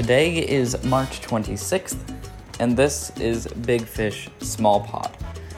[0.00, 1.98] Today is March 26th,
[2.58, 5.14] and this is Big Fish Small Pod,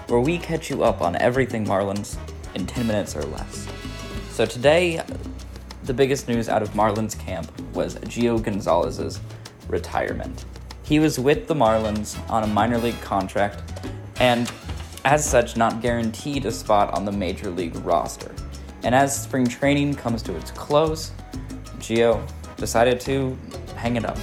[0.09, 2.19] where we catch you up on everything Marlins
[2.57, 3.69] in 10 minutes or less.
[4.33, 5.01] So today,
[5.85, 9.21] the biggest news out of Marlins camp was Gio Gonzalez's
[9.69, 10.45] retirement.
[10.83, 13.63] He was with the Marlins on a minor league contract
[14.17, 14.51] and,
[15.05, 18.35] as such, not guaranteed a spot on the major league roster.
[18.83, 21.13] And as spring training comes to its close,
[21.79, 23.39] Gio decided to
[23.83, 24.17] hang it up,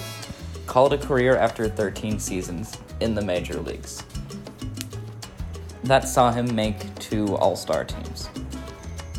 [0.67, 4.01] call it a career after 13 seasons in the major leagues.
[5.83, 8.29] That saw him make two All Star teams.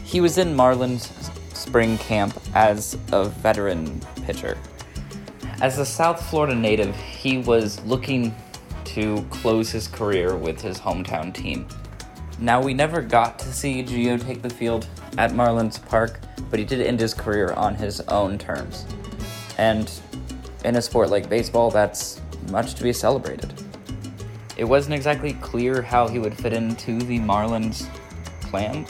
[0.02, 1.10] He was in Marlins
[1.54, 4.56] spring camp as a veteran pitcher.
[5.60, 8.34] As a South Florida native, he was looking
[8.86, 11.68] to close his career with his hometown team.
[12.38, 14.86] Now, we never got to see Gio take the field
[15.18, 18.86] at Marlins Park, but he did end his career on his own terms.
[19.58, 19.92] And
[20.64, 23.52] in a sport like baseball, that's much to be celebrated.
[24.56, 27.86] It wasn't exactly clear how he would fit into the Marlins'
[28.42, 28.84] plan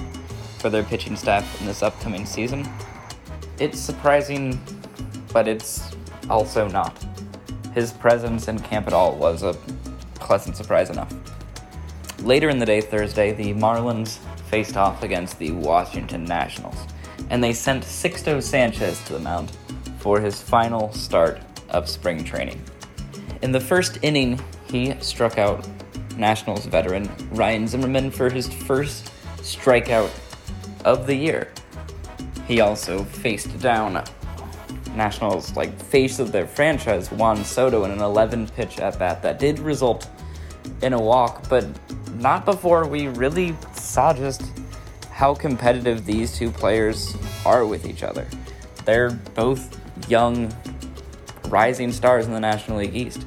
[0.59, 2.69] for their pitching staff in this upcoming season.
[3.59, 4.61] It's surprising,
[5.33, 5.95] but it's
[6.29, 6.97] also not.
[7.75, 9.55] His presence in camp at all was a
[10.15, 11.13] pleasant surprise enough.
[12.23, 16.77] Later in the day, Thursday, the Marlins faced off against the Washington Nationals,
[17.31, 19.53] and they sent Sixto Sanchez to the mound
[19.99, 22.63] for his final start of spring training.
[23.43, 25.67] In the first inning, he struck out
[26.17, 30.11] Nationals veteran Ryan Zimmerman for his first strikeout
[30.85, 31.49] of the year.
[32.47, 34.05] He also faced down
[34.95, 39.39] Nationals like face of their franchise Juan Soto in an 11 pitch at bat that
[39.39, 40.09] did result
[40.83, 41.67] in a walk, but
[42.17, 44.43] not before we really saw just
[45.11, 48.27] how competitive these two players are with each other.
[48.85, 50.53] They're both young,
[51.51, 53.27] rising stars in the National League East,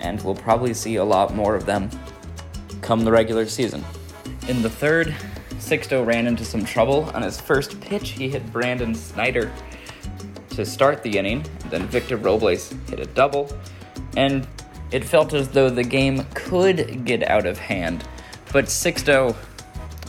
[0.00, 1.90] and we'll probably see a lot more of them
[2.80, 3.84] come the regular season.
[4.48, 5.14] In the third,
[5.58, 7.04] Sixto ran into some trouble.
[7.14, 9.52] On his first pitch, he hit Brandon Snyder
[10.50, 11.44] to start the inning.
[11.68, 13.48] Then Victor Robles hit a double,
[14.16, 14.46] and
[14.90, 18.04] it felt as though the game could get out of hand
[18.52, 19.36] but Sixto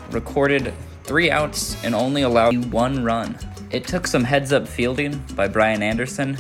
[0.10, 0.74] recorded
[1.04, 3.38] three outs and only allowed one run.
[3.70, 6.38] It took some heads up fielding by Brian Anderson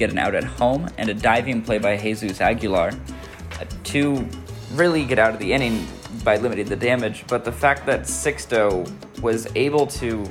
[0.00, 4.26] get an out at home and a diving play by Jesus Aguilar uh, to
[4.72, 5.86] really get out of the inning
[6.24, 7.24] by limiting the damage.
[7.28, 8.90] But the fact that Sixto
[9.20, 10.26] was able to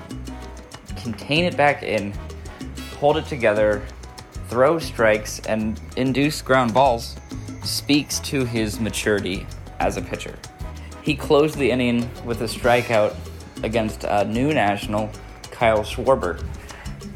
[0.97, 2.13] contain it back in,
[2.97, 3.85] hold it together,
[4.49, 7.15] throw strikes, and induce ground balls
[7.63, 9.45] speaks to his maturity
[9.79, 10.37] as a pitcher.
[11.03, 13.15] He closed the inning with a strikeout
[13.61, 15.11] against a new national,
[15.51, 16.43] Kyle Schwarber.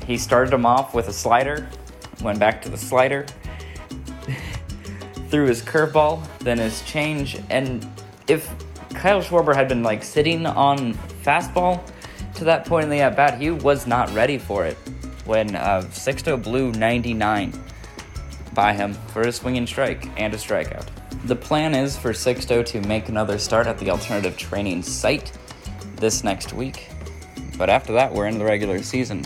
[0.06, 1.68] He started him off with a slider,
[2.22, 3.26] went back to the slider,
[5.30, 7.88] threw his curveball, then his change, and
[8.28, 8.54] if
[8.94, 10.94] Kyle Schwarber had been like sitting on
[11.24, 11.82] fastball
[12.36, 14.78] to that point in the at bat, he was not ready for it
[15.26, 17.54] when uh, Sixto blew 99
[18.54, 20.88] by him for a swinging strike and a strikeout.
[21.26, 25.32] The plan is for Sixto to make another start at the alternative training site
[25.96, 26.90] this next week.
[27.58, 29.26] But after that, we're in the regular season,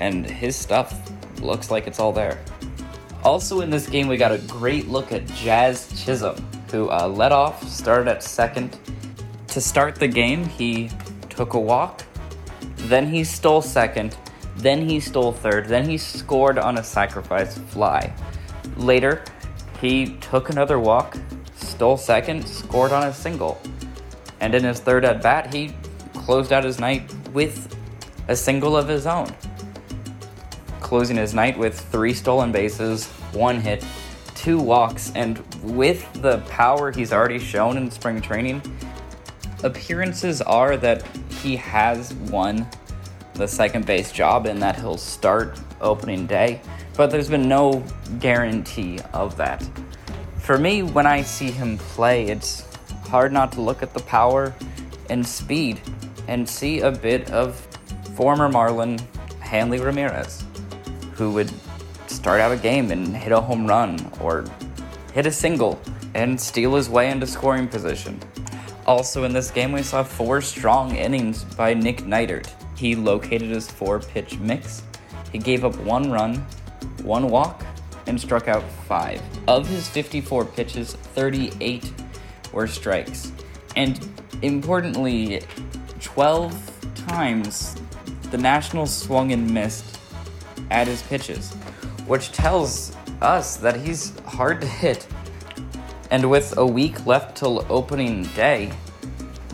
[0.00, 1.10] and his stuff
[1.40, 2.42] looks like it's all there.
[3.24, 6.36] Also, in this game, we got a great look at Jazz Chisholm,
[6.70, 8.78] who uh, led off, started at second.
[9.48, 10.90] To start the game, he
[11.28, 12.02] took a walk,
[12.86, 14.16] then he stole second,
[14.56, 18.12] then he stole third, then he scored on a sacrifice fly.
[18.76, 19.22] Later,
[19.80, 21.16] he took another walk,
[21.56, 23.60] stole second, scored on a single.
[24.40, 25.74] And in his third at bat, he
[26.14, 27.74] closed out his night with
[28.28, 29.28] a single of his own.
[30.88, 33.84] Closing his night with three stolen bases, one hit,
[34.34, 38.62] two walks, and with the power he's already shown in spring training,
[39.62, 41.06] appearances are that
[41.42, 42.66] he has won
[43.34, 46.58] the second base job and that he'll start opening day,
[46.96, 47.84] but there's been no
[48.18, 49.62] guarantee of that.
[50.38, 52.66] For me, when I see him play, it's
[53.08, 54.54] hard not to look at the power
[55.10, 55.82] and speed
[56.28, 57.56] and see a bit of
[58.16, 58.98] former Marlin
[59.40, 60.44] Hanley Ramirez,
[61.18, 61.52] who would
[62.06, 64.44] start out a game and hit a home run or
[65.12, 65.80] hit a single
[66.14, 68.18] and steal his way into scoring position.
[68.86, 72.48] Also, in this game, we saw four strong innings by Nick Neidert.
[72.76, 74.82] He located his four pitch mix,
[75.32, 76.36] he gave up one run,
[77.02, 77.64] one walk,
[78.06, 79.20] and struck out five.
[79.46, 81.92] Of his 54 pitches, 38
[82.52, 83.32] were strikes.
[83.76, 84.08] And
[84.42, 85.42] importantly,
[86.00, 87.76] 12 times
[88.30, 89.98] the Nationals swung and missed
[90.70, 91.52] at his pitches,
[92.06, 95.06] which tells us that he's hard to hit.
[96.10, 98.72] And with a week left till opening day,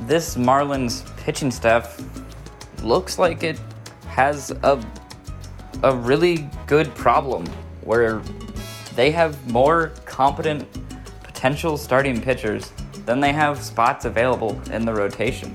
[0.02, 2.00] this Marlins pitching staff
[2.82, 3.58] looks like it
[4.06, 4.84] has a
[5.82, 7.46] a really good problem
[7.82, 8.22] where
[8.96, 10.66] they have more competent
[11.22, 12.72] potential starting pitchers
[13.04, 15.54] than they have spots available in the rotation.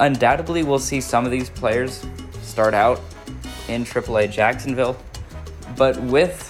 [0.00, 2.04] Undoubtedly, we'll see some of these players
[2.42, 3.00] start out
[3.72, 4.96] in AAA Jacksonville,
[5.76, 6.48] but with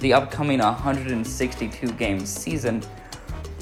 [0.00, 2.82] the upcoming 162 game season,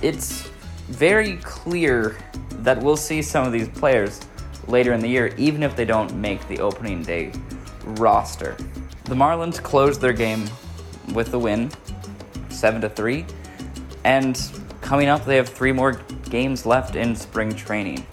[0.03, 0.49] it's
[0.89, 2.17] very clear
[2.61, 4.21] that we'll see some of these players
[4.67, 7.33] later in the year, even if they don't make the opening day
[7.97, 8.57] roster.
[9.05, 10.49] The Marlins closed their game
[11.15, 11.71] with the win,
[12.51, 13.25] 7 to 3,
[14.05, 14.41] and
[14.81, 16.01] coming up, they have three more
[16.31, 18.07] games left in spring training.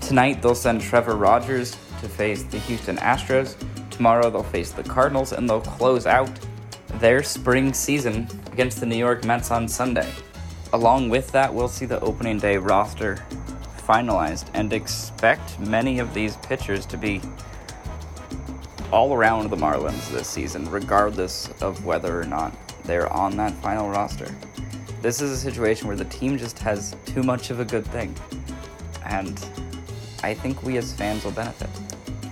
[0.00, 3.56] Tonight, they'll send Trevor Rogers to face the Houston Astros.
[3.94, 6.28] Tomorrow, they'll face the Cardinals, and they'll close out
[6.94, 10.12] their spring season against the New York Mets on Sunday.
[10.72, 13.24] Along with that, we'll see the opening day roster
[13.78, 17.20] finalized and expect many of these pitchers to be
[18.90, 22.52] all around the Marlins this season, regardless of whether or not
[22.84, 24.34] they're on that final roster.
[25.02, 28.12] This is a situation where the team just has too much of a good thing,
[29.06, 29.38] and
[30.24, 31.70] I think we as fans will benefit.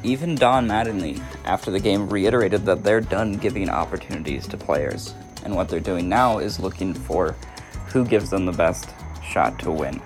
[0.05, 5.15] Even Don Mattingly, after the game, reiterated that they're done giving opportunities to players,
[5.45, 7.37] and what they're doing now is looking for
[7.87, 8.91] who gives them the best
[9.25, 10.03] shot to win.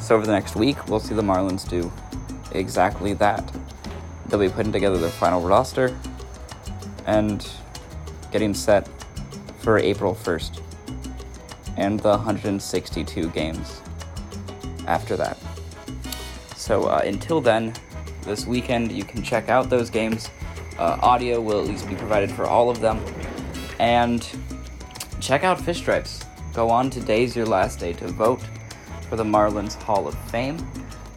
[0.00, 1.90] So, over the next week, we'll see the Marlins do
[2.52, 3.52] exactly that.
[4.28, 5.96] They'll be putting together their final roster
[7.06, 7.46] and
[8.30, 8.88] getting set
[9.58, 10.60] for April 1st
[11.76, 13.80] and the 162 games
[14.86, 15.36] after that.
[16.54, 17.74] So, uh, until then,
[18.24, 20.30] this weekend you can check out those games.
[20.78, 23.04] Uh, audio will at least be provided for all of them.
[23.78, 24.26] And
[25.20, 26.24] check out Fish Stripes.
[26.52, 28.40] Go on, today's your last day to vote
[29.08, 30.56] for the Marlins Hall of Fame,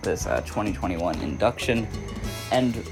[0.01, 1.87] this uh, 2021 induction.
[2.51, 2.83] And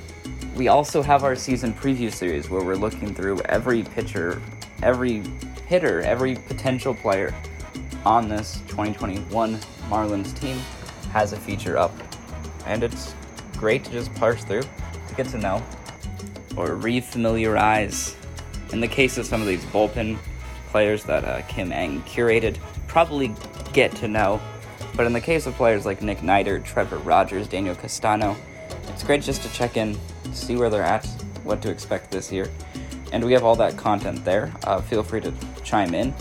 [0.56, 4.42] we also have our season preview series where we're looking through every pitcher,
[4.82, 5.24] every
[5.68, 7.34] hitter, every potential player
[8.06, 9.58] on this 2021
[9.90, 10.58] Marlins team
[11.12, 11.94] has a feature up.
[12.66, 13.14] And it's
[13.66, 15.56] great to just parse through to get to know
[16.56, 18.14] or refamiliarize.
[18.72, 20.20] In the case of some of these bullpen
[20.68, 23.34] players that uh, Kim Ng curated, probably
[23.74, 24.40] get to know.
[24.96, 28.38] But in the case of players like Nick Neidert, Trevor Rogers, Daniel Castano,
[28.90, 29.98] it's great just to check in,
[30.32, 31.08] see where they're at,
[31.44, 32.52] what to expect this year.
[33.14, 34.54] And we have all that content there.
[34.66, 35.34] Uh, feel free to
[35.64, 36.14] chime in.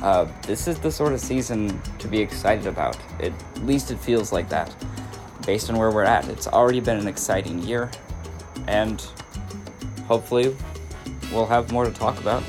[0.00, 2.96] Uh, this is the sort of season to be excited about.
[3.20, 3.34] At
[3.66, 4.74] least it feels like that,
[5.46, 6.28] based on where we're at.
[6.28, 7.90] It's already been an exciting year,
[8.66, 9.00] and
[10.06, 10.54] hopefully,
[11.32, 12.42] we'll have more to talk about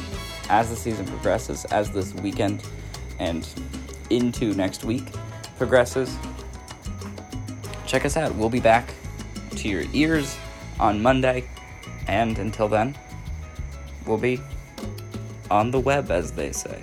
[0.50, 2.64] as the season progresses, as this weekend
[3.20, 3.48] and
[4.10, 5.06] into next week
[5.58, 6.18] progresses.
[7.86, 8.34] Check us out.
[8.36, 8.94] We'll be back
[9.52, 10.38] to your ears
[10.80, 11.48] on Monday,
[12.08, 12.98] and until then,
[14.06, 14.40] we'll be
[15.50, 16.82] on the web, as they say.